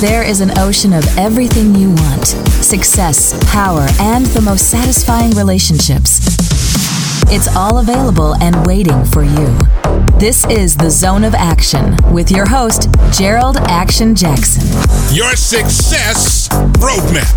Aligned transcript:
There 0.00 0.22
is 0.22 0.42
an 0.42 0.58
ocean 0.58 0.92
of 0.92 1.06
everything 1.16 1.74
you 1.74 1.88
want 1.88 2.26
success, 2.26 3.32
power, 3.50 3.86
and 3.98 4.26
the 4.26 4.42
most 4.42 4.68
satisfying 4.68 5.30
relationships. 5.30 6.20
It's 7.32 7.48
all 7.56 7.78
available 7.78 8.34
and 8.42 8.66
waiting 8.66 9.06
for 9.06 9.22
you. 9.22 9.56
This 10.18 10.44
is 10.50 10.76
the 10.76 10.90
Zone 10.90 11.24
of 11.24 11.34
Action 11.34 11.96
with 12.12 12.30
your 12.30 12.46
host, 12.46 12.90
Jerold 13.10 13.56
Action 13.68 14.14
Jackson. 14.14 14.68
Your 15.16 15.34
success 15.34 16.50
roadmap. 16.76 17.32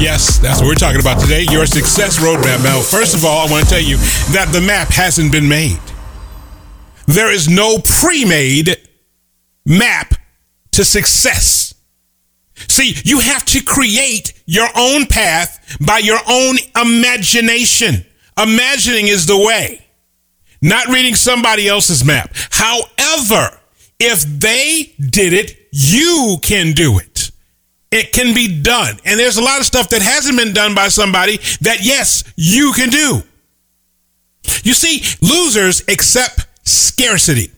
Yes, 0.00 0.38
that's 0.38 0.60
what 0.62 0.68
we're 0.68 0.74
talking 0.76 1.02
about 1.02 1.20
today. 1.20 1.44
Your 1.50 1.66
success 1.66 2.18
roadmap. 2.20 2.64
Now, 2.64 2.80
first 2.80 3.14
of 3.14 3.22
all, 3.26 3.46
I 3.46 3.50
want 3.50 3.64
to 3.64 3.70
tell 3.70 3.82
you 3.82 3.98
that 4.32 4.48
the 4.50 4.62
map 4.62 4.88
hasn't 4.88 5.30
been 5.30 5.46
made. 5.46 5.78
There 7.04 7.30
is 7.30 7.50
no 7.50 7.76
pre 7.84 8.24
made 8.24 8.78
map 9.66 10.14
to 10.72 10.84
success. 10.84 11.74
See, 12.68 12.94
you 13.04 13.20
have 13.20 13.44
to 13.46 13.62
create 13.62 14.34
your 14.46 14.68
own 14.76 15.06
path 15.06 15.76
by 15.84 15.98
your 15.98 16.18
own 16.28 16.56
imagination. 16.80 18.04
Imagining 18.36 19.08
is 19.08 19.26
the 19.26 19.36
way, 19.36 19.86
not 20.60 20.88
reading 20.88 21.14
somebody 21.14 21.68
else's 21.68 22.04
map. 22.04 22.30
However, 22.50 23.58
if 23.98 24.22
they 24.22 24.94
did 24.98 25.32
it, 25.32 25.56
you 25.70 26.38
can 26.42 26.72
do 26.72 26.98
it. 26.98 27.30
It 27.90 28.12
can 28.12 28.34
be 28.34 28.62
done. 28.62 28.98
And 29.04 29.20
there's 29.20 29.36
a 29.36 29.42
lot 29.42 29.60
of 29.60 29.66
stuff 29.66 29.90
that 29.90 30.02
hasn't 30.02 30.38
been 30.38 30.54
done 30.54 30.74
by 30.74 30.88
somebody 30.88 31.36
that, 31.60 31.78
yes, 31.82 32.24
you 32.36 32.72
can 32.72 32.88
do. 32.88 33.22
You 34.64 34.72
see, 34.72 35.02
losers 35.20 35.82
accept 35.88 36.46
scarcity. 36.64 37.50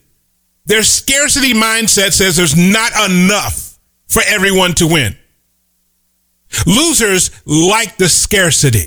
Their 0.67 0.83
scarcity 0.83 1.53
mindset 1.53 2.13
says 2.13 2.37
there's 2.37 2.57
not 2.57 2.93
enough 3.11 3.79
for 4.07 4.23
everyone 4.27 4.75
to 4.75 4.87
win. 4.87 5.17
Losers 6.67 7.31
like 7.45 7.97
the 7.97 8.09
scarcity. 8.09 8.87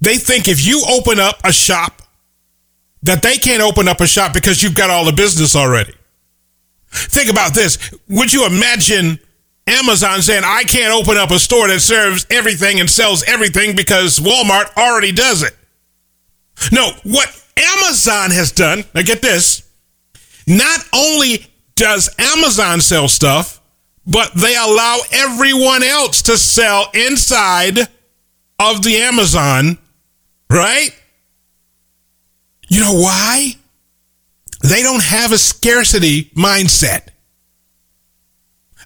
They 0.00 0.16
think 0.16 0.48
if 0.48 0.64
you 0.64 0.82
open 0.88 1.20
up 1.20 1.40
a 1.44 1.52
shop, 1.52 2.02
that 3.02 3.22
they 3.22 3.36
can't 3.36 3.62
open 3.62 3.86
up 3.86 4.00
a 4.00 4.06
shop 4.06 4.32
because 4.32 4.62
you've 4.62 4.74
got 4.74 4.90
all 4.90 5.04
the 5.04 5.12
business 5.12 5.54
already. 5.54 5.94
Think 6.90 7.30
about 7.30 7.54
this. 7.54 7.78
Would 8.08 8.32
you 8.32 8.46
imagine 8.46 9.20
Amazon 9.66 10.22
saying, 10.22 10.42
I 10.44 10.64
can't 10.64 10.92
open 10.92 11.16
up 11.16 11.30
a 11.30 11.38
store 11.38 11.68
that 11.68 11.80
serves 11.80 12.26
everything 12.30 12.80
and 12.80 12.90
sells 12.90 13.22
everything 13.24 13.76
because 13.76 14.18
Walmart 14.18 14.76
already 14.76 15.12
does 15.12 15.42
it? 15.42 15.54
No, 16.72 16.90
what 17.04 17.28
Amazon 17.56 18.30
has 18.30 18.50
done, 18.50 18.84
now 18.94 19.02
get 19.02 19.22
this, 19.22 19.67
not 20.48 20.80
only 20.94 21.46
does 21.74 22.12
Amazon 22.18 22.80
sell 22.80 23.06
stuff, 23.06 23.60
but 24.06 24.32
they 24.34 24.56
allow 24.56 24.98
everyone 25.12 25.82
else 25.82 26.22
to 26.22 26.38
sell 26.38 26.88
inside 26.94 27.78
of 28.58 28.82
the 28.82 28.96
Amazon, 28.96 29.78
right? 30.50 30.90
You 32.68 32.80
know 32.80 32.94
why? 32.94 33.52
They 34.62 34.82
don't 34.82 35.02
have 35.02 35.32
a 35.32 35.38
scarcity 35.38 36.24
mindset. 36.34 37.08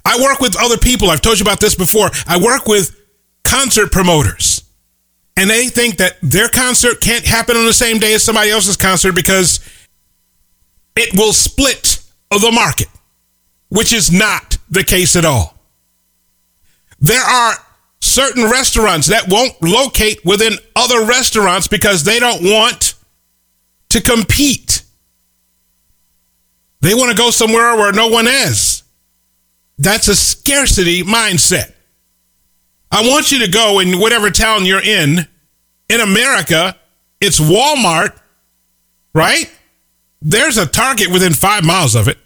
I 0.04 0.20
work 0.20 0.41
with 0.41 0.56
other 0.60 0.76
people. 0.76 1.10
I've 1.10 1.22
told 1.22 1.38
you 1.38 1.44
about 1.44 1.60
this 1.60 1.76
before. 1.76 2.10
I 2.26 2.38
work 2.38 2.66
with 2.66 2.98
concert 3.44 3.92
promoters. 3.92 4.64
And 5.36 5.48
they 5.48 5.69
think 5.69 5.97
that 5.97 6.16
their 6.20 6.48
concert 6.48 7.00
can't 7.00 7.24
happen 7.24 7.56
on 7.56 7.64
the 7.64 7.72
same 7.72 7.98
day 7.98 8.12
as 8.14 8.22
somebody 8.22 8.50
else's 8.50 8.76
concert 8.76 9.14
because 9.14 9.60
it 10.96 11.18
will 11.18 11.32
split 11.32 12.02
the 12.30 12.52
market, 12.52 12.88
which 13.68 13.92
is 13.92 14.10
not 14.10 14.58
the 14.70 14.84
case 14.84 15.16
at 15.16 15.24
all. 15.24 15.58
There 16.98 17.22
are 17.22 17.54
certain 18.00 18.50
restaurants 18.50 19.08
that 19.08 19.28
won't 19.28 19.60
locate 19.62 20.24
within 20.24 20.54
other 20.74 21.04
restaurants 21.04 21.69
because 21.69 22.04
they 22.04 22.19
don't 22.19 22.42
want 22.42 22.94
to 23.91 24.00
compete. 24.00 24.82
They 26.81 26.94
want 26.94 27.10
to 27.10 27.16
go 27.16 27.31
somewhere 27.31 27.76
where 27.76 27.92
no 27.92 28.08
one 28.08 28.26
is. 28.26 28.82
That's 29.78 30.08
a 30.08 30.16
scarcity 30.16 31.02
mindset. 31.02 31.72
I 32.91 33.08
want 33.08 33.32
you 33.32 33.41
to 33.41 33.48
go 33.48 33.81
in 33.81 33.98
whatever 33.98 34.31
town 34.31 34.66
you're 34.66 34.82
in. 34.82 35.26
In 35.88 36.00
America, 36.00 36.76
it's 37.20 37.38
Walmart, 37.38 38.19
right? 39.14 39.50
There's 40.22 40.56
a 40.56 40.66
Target 40.66 41.10
within 41.10 41.34
five 41.34 41.65
miles 41.65 41.94
of 41.94 42.06
it. 42.09 42.16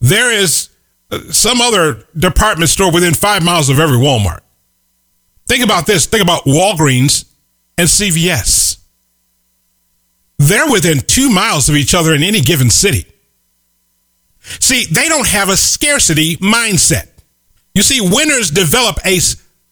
There 0.00 0.32
is 0.32 0.70
uh, 1.10 1.20
some 1.30 1.60
other 1.60 2.04
department 2.16 2.70
store 2.70 2.90
within 2.90 3.14
five 3.14 3.44
miles 3.44 3.68
of 3.68 3.78
every 3.78 3.98
Walmart. 3.98 4.40
Think 5.46 5.62
about 5.62 5.86
this. 5.86 6.06
Think 6.06 6.22
about 6.22 6.44
Walgreens 6.44 7.26
and 7.76 7.88
CVS. 7.88 8.78
They're 10.38 10.70
within 10.70 11.00
two 11.00 11.30
miles 11.30 11.68
of 11.68 11.76
each 11.76 11.94
other 11.94 12.14
in 12.14 12.22
any 12.22 12.40
given 12.40 12.70
city. 12.70 13.06
See, 14.40 14.86
they 14.86 15.08
don't 15.08 15.28
have 15.28 15.50
a 15.50 15.56
scarcity 15.56 16.36
mindset. 16.38 17.08
You 17.74 17.82
see, 17.82 18.00
winners 18.00 18.50
develop 18.50 18.98
a 19.06 19.18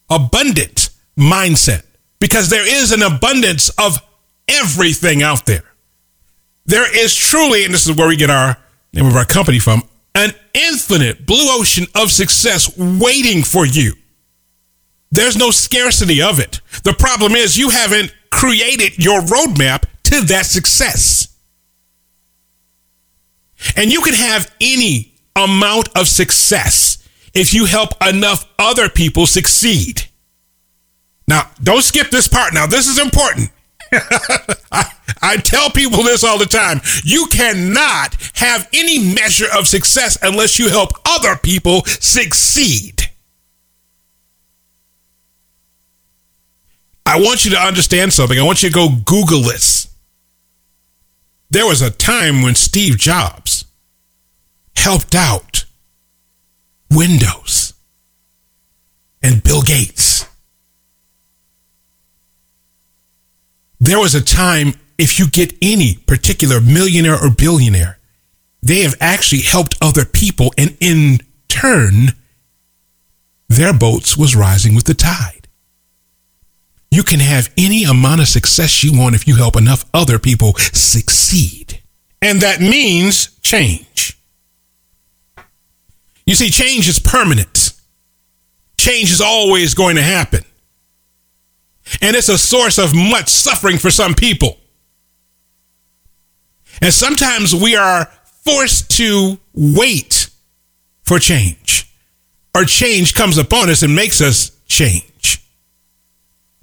abundant 0.09 0.91
mindset 1.19 1.83
because 2.21 2.50
there 2.50 2.66
is 2.66 2.93
an 2.93 3.03
abundance 3.03 3.71
of 3.71 4.00
everything 4.47 5.22
out 5.22 5.47
there. 5.47 5.65
There 6.70 6.97
is 6.97 7.16
truly, 7.16 7.64
and 7.64 7.75
this 7.75 7.88
is 7.88 7.97
where 7.97 8.06
we 8.06 8.14
get 8.14 8.31
our 8.31 8.56
name 8.92 9.06
of 9.06 9.16
our 9.16 9.25
company 9.25 9.58
from, 9.58 9.82
an 10.14 10.31
infinite 10.54 11.26
blue 11.26 11.48
ocean 11.48 11.86
of 11.97 12.12
success 12.12 12.76
waiting 12.78 13.42
for 13.42 13.66
you. 13.66 13.94
There's 15.10 15.36
no 15.36 15.50
scarcity 15.50 16.22
of 16.22 16.38
it. 16.38 16.60
The 16.84 16.92
problem 16.92 17.32
is 17.32 17.59
you 17.59 17.70
haven't 17.70 18.14
created 18.30 19.04
your 19.04 19.20
roadmap 19.20 19.86
to 20.04 20.20
that 20.26 20.47
success. 20.47 21.36
And 23.75 23.92
you 23.92 24.00
can 24.03 24.14
have 24.14 24.54
any 24.60 25.14
amount 25.34 25.88
of 25.97 26.06
success 26.06 27.04
if 27.34 27.53
you 27.53 27.64
help 27.64 27.91
enough 28.00 28.48
other 28.60 28.88
people 28.88 29.26
succeed. 29.26 30.04
Now, 31.26 31.50
don't 31.60 31.82
skip 31.82 32.10
this 32.10 32.28
part. 32.28 32.54
Now, 32.54 32.69
this 32.69 32.86
is 32.86 33.00
important. 33.00 33.50
I, 35.23 35.37
tell 35.39 35.71
people 35.71 36.03
this 36.03 36.25
all 36.25 36.39
the 36.39 36.47
time. 36.47 36.81
You 37.05 37.27
cannot 37.27 38.17
have 38.34 38.69
any 38.73 39.15
measure 39.15 39.47
of 39.56 39.67
success 39.67 40.19
unless 40.23 40.59
you 40.59 40.69
help 40.69 40.91
other 41.05 41.37
people 41.37 41.84
succeed. 41.84 43.03
I 47.05 47.21
want 47.21 47.45
you 47.45 47.51
to 47.53 47.59
understand 47.59 48.12
something. 48.12 48.39
I 48.39 48.43
want 48.43 48.62
you 48.62 48.69
to 48.69 48.75
go 48.75 48.89
Google 49.05 49.41
this. 49.41 49.89
There 51.51 51.67
was 51.67 51.83
a 51.83 51.91
time 51.91 52.43
when 52.43 52.55
Steve 52.55 52.97
Jobs 52.97 53.65
helped 54.77 55.17
out 55.17 55.65
Windows 56.91 57.75
and 59.22 59.43
Bill 59.43 59.62
Gates. 59.62 60.29
There 63.80 63.98
was 63.98 64.14
a 64.14 64.22
time, 64.22 64.74
if 64.98 65.18
you 65.18 65.26
get 65.26 65.54
any 65.62 65.94
particular 66.06 66.60
millionaire 66.60 67.16
or 67.16 67.30
billionaire, 67.30 67.98
they 68.62 68.82
have 68.82 68.94
actually 69.00 69.41
helped 69.41 69.74
other 69.80 70.04
people, 70.04 70.52
and 70.58 70.76
in 70.80 71.20
turn, 71.48 72.10
their 73.48 73.72
boats 73.72 74.18
was 74.18 74.36
rising 74.36 74.74
with 74.74 74.84
the 74.84 74.94
tide. 74.94 75.48
You 76.91 77.02
can 77.02 77.20
have 77.20 77.52
any 77.56 77.84
amount 77.84 78.20
of 78.20 78.28
success 78.28 78.84
you 78.84 78.98
want 78.98 79.14
if 79.14 79.26
you 79.26 79.36
help 79.36 79.56
enough 79.56 79.84
other 79.94 80.18
people 80.18 80.54
succeed. 80.54 81.80
And 82.20 82.41
that 82.41 82.60
means 82.60 83.38
change. 83.41 84.18
You 86.26 86.34
see, 86.34 86.50
change 86.50 86.88
is 86.88 86.98
permanent. 86.98 87.72
Change 88.76 89.10
is 89.10 89.21
always 89.21 89.74
going 89.74 89.97
to 89.97 90.03
happen. 90.03 90.44
And 92.01 92.16
it's 92.16 92.28
a 92.28 92.39
source 92.39 92.78
of 92.78 92.95
much 92.95 93.28
suffering 93.28 93.78
for 93.78 93.91
some 93.91 94.15
people. 94.15 94.59
And 96.81 96.92
sometimes 96.92 97.54
we 97.54 97.77
are 97.77 98.07
forced 98.45 98.91
to 98.97 99.39
wait 99.53 100.31
for 101.03 101.19
change, 101.19 101.91
or 102.54 102.65
change 102.65 103.15
comes 103.15 103.37
upon 103.37 103.69
us 103.69 103.83
and 103.83 103.95
makes 103.95 104.21
us 104.21 104.53
change 104.66 105.10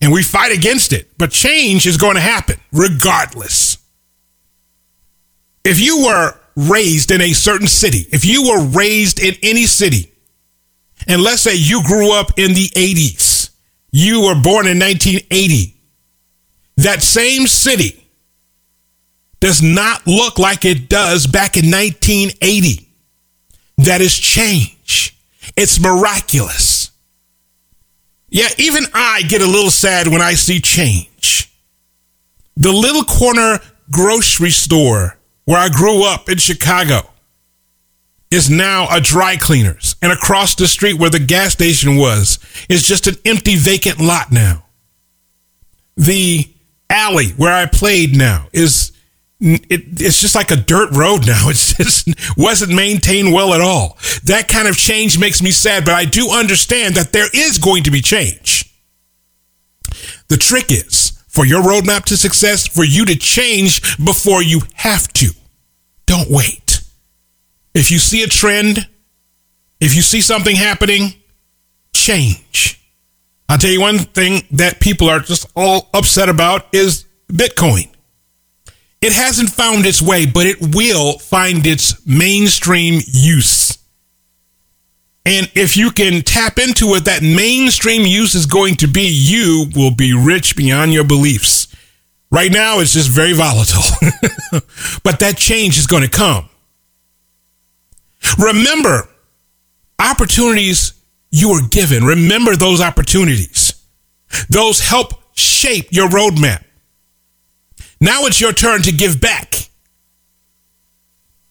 and 0.02 0.12
we 0.12 0.24
fight 0.24 0.52
against 0.52 0.94
it. 0.94 1.18
But 1.18 1.32
change 1.32 1.86
is 1.86 1.98
going 1.98 2.16
to 2.16 2.22
happen 2.22 2.60
regardless. 2.72 3.78
If 5.64 5.80
you 5.80 6.06
were 6.06 6.34
raised 6.56 7.12
in 7.12 7.22
a 7.22 7.34
certain 7.34 7.68
city, 7.68 8.06
if 8.12 8.24
you 8.26 8.48
were 8.48 8.66
raised 8.68 9.20
in 9.20 9.36
any 9.44 9.66
city, 9.66 10.12
and 11.08 11.22
let's 11.22 11.42
say 11.42 11.56
you 11.56 11.84
grew 11.84 12.14
up 12.14 12.38
in 12.38 12.54
the 12.54 12.70
80s, 12.70 13.37
you 13.92 14.22
were 14.22 14.36
born 14.36 14.68
in 14.68 14.80
1980, 14.80 15.76
that 16.78 17.02
same 17.02 17.48
city 17.48 18.08
does 19.40 19.62
not 19.62 20.06
look 20.08 20.40
like 20.40 20.66
it 20.66 20.90
does 20.90 21.28
back 21.28 21.58
in 21.58 21.70
1980. 21.70 22.84
that 23.78 24.02
is 24.02 24.16
change. 24.16 25.16
It's 25.56 25.80
miraculous. 25.80 26.92
Yeah, 28.30 28.50
even 28.58 28.84
I 28.94 29.22
get 29.22 29.42
a 29.42 29.46
little 29.46 29.72
sad 29.72 30.08
when 30.08 30.22
I 30.22 30.34
see 30.34 30.60
change. 30.60 31.52
The 32.56 32.72
little 32.72 33.04
corner 33.04 33.60
grocery 33.92 34.50
store 34.50 35.18
where 35.46 35.60
I 35.60 35.70
grew 35.70 36.04
up 36.04 36.28
in 36.28 36.38
Chicago 36.38 37.10
is 38.30 38.50
now 38.50 38.88
a 38.92 39.00
dry 39.00 39.38
cleaners. 39.38 39.87
And 40.02 40.12
across 40.12 40.56
the 40.56 40.68
street 40.68 41.00
where 41.00 41.10
the 41.10 41.20
gas 41.20 41.54
station 41.54 41.98
was 41.98 42.40
is 42.70 42.84
just 42.84 43.08
an 43.08 43.16
empty 43.26 43.56
vacant 43.56 44.00
lot 44.00 44.32
now. 44.32 44.66
The 45.96 46.48
alley 46.90 47.30
where 47.32 47.54
I 47.54 47.66
played 47.66 48.16
now 48.16 48.48
is 48.54 48.92
it, 49.40 50.02
it's 50.02 50.20
just 50.20 50.36
like 50.36 50.52
a 50.52 50.56
dirt 50.56 50.92
road 50.92 51.26
now. 51.28 51.48
It 51.50 51.56
just 51.56 52.38
wasn't 52.38 52.74
maintained 52.74 53.34
well 53.34 53.54
at 53.54 53.62
all. 53.62 53.98
That 54.24 54.50
kind 54.50 54.68
of 54.68 54.78
change 54.78 55.20
makes 55.20 55.42
me 55.42 55.52
sad, 55.52 55.86
but 55.86 55.94
I 55.94 56.06
do 56.06 56.32
understand 56.32 56.96
that 56.96 57.12
there 57.12 57.28
is 57.34 57.58
going 57.58 57.84
to 57.84 57.92
be 57.92 58.02
change. 58.02 58.66
The 60.28 60.38
trick 60.38 60.72
is 60.72 61.12
for 61.28 61.46
your 61.46 61.62
roadmap 61.62 62.06
to 62.06 62.18
success, 62.18 62.68
for 62.68 62.84
you 62.84 63.06
to 63.06 63.16
change 63.16 63.98
before 64.04 64.42
you 64.42 64.62
have 64.74 65.08
to. 65.14 65.30
Don't 66.06 66.30
wait. 66.30 66.82
If 67.74 67.92
you 67.92 68.00
see 68.00 68.24
a 68.24 68.28
trend, 68.28 68.88
if 69.80 69.96
you 69.96 70.02
see 70.02 70.22
something 70.22 70.56
happening, 70.56 71.14
change. 71.94 72.82
I'll 73.50 73.58
tell 73.58 73.72
you 73.72 73.82
one 73.82 74.00
thing 74.00 74.44
that 74.52 74.80
people 74.80 75.10
are 75.10 75.20
just 75.20 75.50
all 75.56 75.90
upset 75.94 76.30
about 76.30 76.74
is 76.74 77.06
Bitcoin. 77.32 77.90
It 79.02 79.14
hasn't 79.14 79.50
found 79.50 79.86
its 79.86 80.02
way, 80.02 80.26
but 80.26 80.48
it 80.48 80.76
will 80.76 81.20
find 81.20 81.66
its 81.66 82.06
mainstream 82.06 83.02
use. 83.06 83.78
And 85.26 85.52
if 85.56 85.76
you 85.78 85.92
can 85.92 86.24
tap 86.24 86.58
into 86.58 86.96
it, 86.96 87.06
that 87.06 87.22
mainstream 87.22 88.04
use 88.06 88.34
is 88.34 88.46
going 88.46 88.76
to 88.78 88.88
be 88.88 89.08
you 89.08 89.70
will 89.76 89.92
be 89.94 90.14
rich 90.14 90.56
beyond 90.56 90.94
your 90.94 91.04
beliefs. 91.04 91.68
Right 92.32 92.52
now, 92.52 92.80
it's 92.80 92.94
just 92.94 93.10
very 93.10 93.34
volatile, 93.34 93.84
but 95.04 95.20
that 95.20 95.38
change 95.38 95.78
is 95.78 95.88
going 95.88 96.04
to 96.04 96.10
come. 96.10 96.50
Remember, 98.38 99.08
opportunities 100.00 100.94
you 101.32 101.50
were 101.50 101.68
given, 101.68 102.04
remember 102.04 102.56
those 102.56 102.82
opportunities. 102.82 103.74
Those 104.50 104.80
help 104.80 105.14
shape 105.34 105.88
your 105.92 106.08
roadmap. 106.10 106.64
Now 108.00 108.26
it's 108.26 108.40
your 108.40 108.54
turn 108.54 108.82
to 108.84 108.92
give 108.92 109.20
back. 109.20 109.56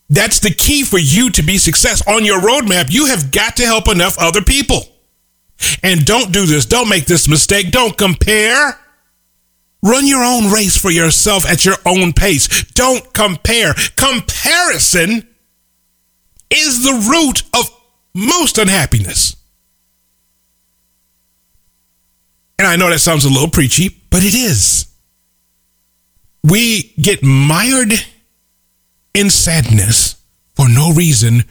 That's 0.09 0.39
the 0.39 0.51
key 0.51 0.85
for 0.85 0.99
you 0.99 1.31
to 1.31 1.43
be 1.43 1.59
success 1.59 2.07
on 2.07 2.25
your 2.25 2.41
roadmap. 2.41 2.87
You 2.91 3.07
have 3.07 3.33
got 3.33 3.57
to 3.57 3.67
help 3.67 3.89
enough 3.89 4.17
other 4.19 4.43
people. 4.43 4.83
And 5.83 6.05
don't 6.05 6.33
do 6.33 6.47
this. 6.47 6.67
Don't 6.67 6.89
make 6.89 7.07
this 7.07 7.29
mistake. 7.29 7.71
Don't 7.71 7.97
compare. 7.97 8.79
Run 9.83 10.07
your 10.07 10.23
own 10.23 10.53
race 10.53 10.77
for 10.77 10.91
yourself 10.91 11.45
at 11.47 11.65
your 11.65 11.77
own 11.85 12.13
pace. 12.13 12.65
Don't 12.73 13.13
compare. 13.13 13.75
Comparison 13.97 15.27
is 16.51 16.85
the 16.85 17.11
root 17.11 17.43
of 17.59 17.69
most 18.17 18.59
unhappiness. 18.59 19.37
And 22.59 22.67
I 22.67 22.77
know 22.77 22.89
that 22.89 23.01
sounds 23.01 23.25
a 23.25 23.29
little 23.29 23.51
preachy, 23.51 24.01
but 24.11 24.25
it 24.25 24.35
is 24.35 24.87
we 26.49 26.95
get 27.01 27.23
mired 27.23 27.93
in 29.15 29.31
sadness 29.31 30.23
for 30.55 30.69
no 30.69 30.93
reason 30.93 31.45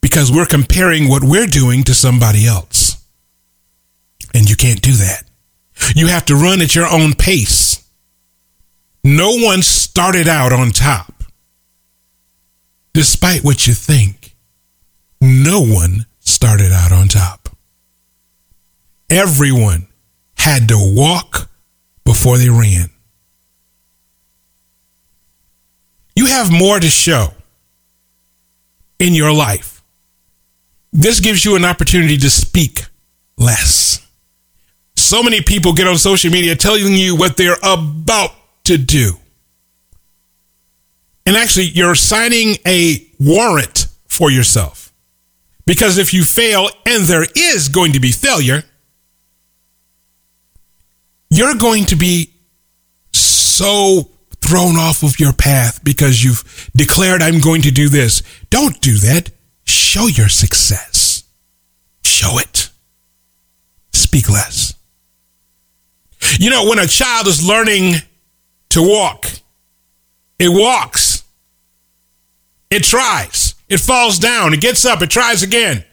because 0.00 0.32
we're 0.32 0.46
comparing 0.46 1.08
what 1.08 1.22
we're 1.22 1.46
doing 1.46 1.84
to 1.84 1.94
somebody 1.94 2.46
else. 2.46 2.96
And 4.34 4.50
you 4.50 4.56
can't 4.56 4.82
do 4.82 4.92
that. 4.92 5.24
You 5.94 6.08
have 6.08 6.26
to 6.26 6.34
run 6.34 6.60
at 6.60 6.74
your 6.74 6.86
own 6.86 7.14
pace. 7.14 7.88
No 9.04 9.36
one 9.36 9.62
started 9.62 10.28
out 10.28 10.52
on 10.52 10.70
top. 10.70 11.22
Despite 12.92 13.44
what 13.44 13.66
you 13.66 13.74
think, 13.74 14.34
no 15.20 15.60
one 15.60 16.06
started 16.40 16.72
out 16.72 16.90
on 16.90 17.06
top. 17.06 17.50
Everyone 19.10 19.86
had 20.38 20.68
to 20.68 20.76
walk 20.78 21.50
before 22.02 22.38
they 22.38 22.48
ran. 22.48 22.88
You 26.16 26.24
have 26.24 26.50
more 26.50 26.80
to 26.80 26.88
show 26.88 27.34
in 28.98 29.14
your 29.14 29.34
life. 29.34 29.82
This 30.94 31.20
gives 31.20 31.44
you 31.44 31.56
an 31.56 31.66
opportunity 31.66 32.16
to 32.16 32.30
speak 32.30 32.86
less. 33.36 34.00
So 34.96 35.22
many 35.22 35.42
people 35.42 35.74
get 35.74 35.86
on 35.86 35.98
social 35.98 36.32
media 36.32 36.56
telling 36.56 36.94
you 36.94 37.16
what 37.16 37.36
they're 37.36 37.60
about 37.62 38.30
to 38.64 38.78
do. 38.78 39.12
And 41.26 41.36
actually, 41.36 41.66
you're 41.66 41.94
signing 41.94 42.56
a 42.66 43.06
warrant 43.18 43.88
for 44.08 44.30
yourself. 44.30 44.89
Because 45.70 45.98
if 45.98 46.12
you 46.12 46.24
fail, 46.24 46.68
and 46.84 47.04
there 47.04 47.24
is 47.36 47.68
going 47.68 47.92
to 47.92 48.00
be 48.00 48.10
failure, 48.10 48.64
you're 51.30 51.54
going 51.54 51.84
to 51.84 51.94
be 51.94 52.32
so 53.12 54.10
thrown 54.40 54.74
off 54.74 55.04
of 55.04 55.20
your 55.20 55.32
path 55.32 55.78
because 55.84 56.24
you've 56.24 56.70
declared, 56.74 57.22
I'm 57.22 57.38
going 57.38 57.62
to 57.62 57.70
do 57.70 57.88
this. 57.88 58.24
Don't 58.50 58.80
do 58.80 58.96
that. 58.96 59.30
Show 59.62 60.08
your 60.08 60.26
success. 60.26 61.22
Show 62.02 62.40
it. 62.40 62.70
Speak 63.92 64.28
less. 64.28 64.74
You 66.40 66.50
know, 66.50 66.68
when 66.68 66.80
a 66.80 66.88
child 66.88 67.28
is 67.28 67.46
learning 67.46 67.94
to 68.70 68.82
walk, 68.82 69.26
it 70.36 70.48
walks, 70.48 71.22
it 72.70 72.82
tries, 72.82 73.49
it 73.70 73.78
falls 73.78 74.18
down, 74.18 74.52
it 74.52 74.60
gets 74.60 74.84
up, 74.84 75.00
it 75.00 75.10
tries 75.10 75.42
again. 75.42 75.84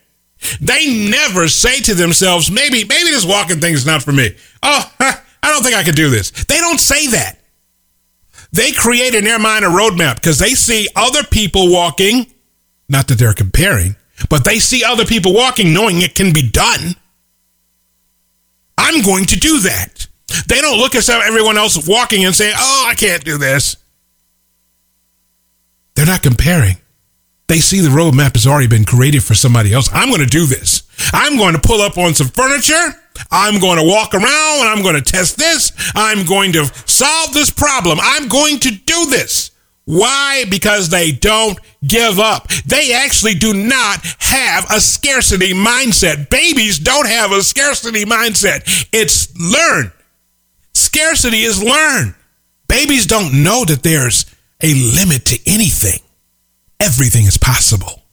They 0.59 1.09
never 1.09 1.47
say 1.47 1.79
to 1.81 1.93
themselves, 1.93 2.51
maybe, 2.51 2.83
maybe 2.83 3.09
this 3.09 3.25
walking 3.25 3.59
thing 3.59 3.73
is 3.73 3.85
not 3.85 4.03
for 4.03 4.11
me. 4.11 4.35
Oh, 4.61 4.91
I 4.99 5.21
don't 5.43 5.63
think 5.63 5.75
I 5.75 5.83
can 5.83 5.95
do 5.95 6.09
this. 6.09 6.31
They 6.31 6.57
don't 6.57 6.79
say 6.79 7.07
that. 7.07 7.39
They 8.51 8.71
create 8.71 9.13
in 9.13 9.23
their 9.23 9.39
mind 9.39 9.65
a 9.65 9.67
roadmap 9.67 10.15
because 10.15 10.39
they 10.39 10.49
see 10.49 10.87
other 10.95 11.23
people 11.23 11.71
walking, 11.71 12.31
not 12.89 13.07
that 13.07 13.19
they're 13.19 13.33
comparing, 13.33 13.95
but 14.29 14.43
they 14.43 14.59
see 14.59 14.83
other 14.83 15.05
people 15.05 15.33
walking 15.33 15.73
knowing 15.73 16.01
it 16.01 16.15
can 16.15 16.33
be 16.33 16.49
done. 16.49 16.95
I'm 18.77 19.01
going 19.03 19.25
to 19.25 19.39
do 19.39 19.59
that. 19.61 20.07
They 20.47 20.61
don't 20.61 20.77
look 20.77 20.95
at 20.95 21.07
everyone 21.09 21.57
else 21.57 21.87
walking 21.87 22.25
and 22.25 22.35
say, 22.35 22.51
oh, 22.55 22.85
I 22.87 22.95
can't 22.95 23.23
do 23.23 23.37
this. 23.37 23.77
They're 25.95 26.05
not 26.05 26.23
comparing. 26.23 26.77
They 27.47 27.59
see 27.59 27.79
the 27.79 27.89
roadmap 27.89 28.33
has 28.33 28.45
already 28.45 28.67
been 28.67 28.83
created 28.83 29.23
for 29.23 29.33
somebody 29.33 29.73
else. 29.73 29.89
I'm 29.93 30.09
going 30.09 30.21
to 30.21 30.27
do 30.27 30.45
this. 30.45 30.83
I'm 31.13 31.37
going 31.37 31.55
to 31.55 31.61
pull 31.61 31.81
up 31.81 31.97
on 31.97 32.13
some 32.13 32.27
furniture. 32.27 32.93
I'm 33.31 33.59
going 33.59 33.77
to 33.77 33.87
walk 33.87 34.13
around 34.13 34.67
I'm 34.67 34.83
going 34.83 34.95
to 34.95 35.01
test 35.01 35.37
this. 35.37 35.71
I'm 35.95 36.25
going 36.25 36.51
to 36.53 36.65
solve 36.85 37.33
this 37.33 37.49
problem. 37.49 37.99
I'm 38.01 38.27
going 38.27 38.59
to 38.59 38.71
do 38.71 39.05
this. 39.09 39.51
Why? 39.85 40.43
Because 40.49 40.89
they 40.89 41.13
don't 41.13 41.57
give 41.85 42.19
up. 42.19 42.49
They 42.65 42.91
actually 42.93 43.35
do 43.35 43.53
not 43.53 44.05
have 44.19 44.69
a 44.69 44.81
scarcity 44.81 45.53
mindset. 45.53 46.29
Babies 46.29 46.77
don't 46.77 47.07
have 47.07 47.31
a 47.31 47.41
scarcity 47.41 48.03
mindset. 48.03 48.87
It's 48.91 49.33
learned. 49.39 49.91
Scarcity 50.73 51.43
is 51.43 51.63
learned. 51.63 52.15
Babies 52.67 53.05
don't 53.05 53.43
know 53.43 53.63
that 53.63 53.81
there's 53.81 54.25
a 54.61 54.73
limit 54.73 55.25
to 55.27 55.39
anything. 55.45 56.01
Everything 56.79 57.25
is 57.25 57.37
possible. 57.37 58.03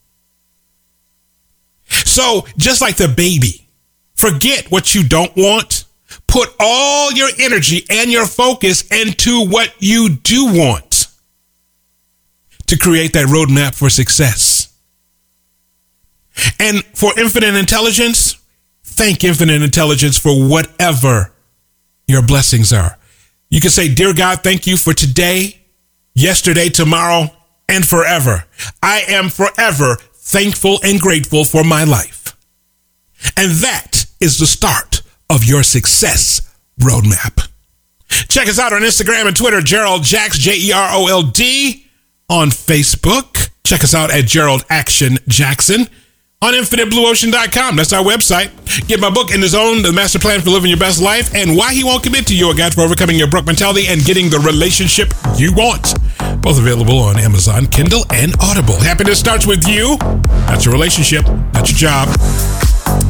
So, 1.89 2.47
just 2.57 2.81
like 2.81 2.97
the 2.97 3.09
baby, 3.09 3.69
forget 4.15 4.71
what 4.71 4.95
you 4.95 5.07
don't 5.07 5.35
want. 5.37 5.85
Put 6.27 6.55
all 6.59 7.13
your 7.13 7.29
energy 7.39 7.85
and 7.91 8.11
your 8.11 8.27
focus 8.27 8.91
into 8.91 9.47
what 9.47 9.73
you 9.79 10.09
do 10.11 10.47
want 10.47 11.09
to 12.67 12.79
create 12.79 13.13
that 13.13 13.27
roadmap 13.27 13.75
for 13.75 13.91
success. 13.91 14.73
And 16.59 16.83
for 16.95 17.19
infinite 17.19 17.55
intelligence, 17.55 18.37
thank 18.83 19.23
infinite 19.23 19.63
intelligence 19.63 20.19
for 20.19 20.49
whatever 20.49 21.33
your 22.07 22.23
blessings 22.23 22.73
are. 22.73 22.99
You 23.51 23.61
can 23.61 23.71
say, 23.71 23.93
Dear 23.93 24.15
God, 24.15 24.43
thank 24.43 24.67
you 24.67 24.77
for 24.77 24.93
today, 24.93 25.61
yesterday, 26.15 26.69
tomorrow, 26.69 27.31
and 27.69 27.87
forever. 27.87 28.45
I 28.83 29.03
am 29.09 29.29
forever 29.29 29.97
thankful 30.15 30.79
and 30.83 31.01
grateful 31.01 31.45
for 31.45 31.65
my 31.65 31.85
life. 31.85 32.37
And 33.37 33.53
that 33.53 34.07
is 34.21 34.39
the 34.39 34.47
start 34.47 35.03
of 35.31 35.45
your 35.45 35.63
success 35.63 36.41
roadmap. 36.81 37.49
Check 38.29 38.49
us 38.49 38.59
out 38.59 38.73
on 38.73 38.83
Instagram 38.83 39.27
and 39.27 39.37
Twitter, 39.37 39.61
Jerold 39.61 40.03
Jax, 40.03 40.39
J 40.39 40.57
E 40.57 40.73
R 40.73 40.89
O 40.93 41.07
L 41.09 41.23
D. 41.23 41.87
On 42.31 42.49
Facebook, 42.49 43.51
check 43.65 43.85
us 43.85 43.95
out 43.95 44.11
at 44.11 44.25
Jerold 44.25 44.65
Action 44.71 45.19
Jackson. 45.29 45.87
on 46.41 46.53
infiniteblueocean.com. 46.55 47.77
That's 47.77 47.93
our 47.93 48.03
website. 48.05 48.51
Get 48.87 49.01
my 49.01 49.11
book 49.11 49.33
in 49.35 49.41
the 49.41 49.49
zone, 49.49 49.83
The 49.83 49.93
Master 49.93 50.19
Plan 50.19 50.41
for 50.43 50.51
Living 50.51 50.69
Your 50.71 50.79
Best 50.79 51.01
Life, 51.01 51.35
and 51.35 51.57
Why 51.57 51.73
He 51.73 51.85
Won't 51.85 52.03
Commit 52.03 52.27
to 52.29 52.37
You, 52.37 52.51
a 52.51 52.55
guide 52.55 52.75
for 52.75 52.83
overcoming 52.83 53.17
your 53.17 53.29
broke 53.29 53.47
mentality 53.47 53.87
and 53.89 54.05
getting 54.05 54.29
the 54.31 54.39
relationship 54.41 55.13
you 55.39 55.53
want. 55.55 55.95
Both 56.45 56.59
available 56.59 56.99
on 56.99 57.19
Amazon, 57.19 57.67
Kindle, 57.67 58.05
and 58.13 58.35
Audible. 58.39 58.79
Happiness 58.79 59.19
starts 59.19 59.47
with 59.47 59.67
you, 59.67 59.97
not 60.47 60.63
your 60.63 60.75
relationship, 60.75 61.25
not 61.55 61.71
your 61.71 61.79
job, 61.79 62.09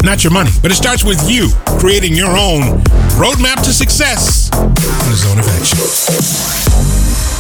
not 0.05 0.23
your 0.23 0.33
money, 0.33 0.53
but 0.63 0.71
it 0.71 0.77
starts 0.77 1.03
with 1.03 1.29
you 1.29 1.49
creating 1.81 2.15
your 2.15 2.31
own 2.31 2.63
roadmap 3.19 3.57
to 3.65 3.73
success 3.73 4.51
in 4.55 4.75
the 5.11 5.17
zone 5.17 5.41
of 5.41 5.49
action. 5.49 7.34